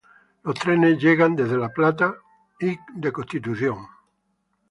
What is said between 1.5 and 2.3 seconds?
La Plata